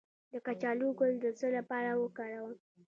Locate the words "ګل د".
0.99-1.25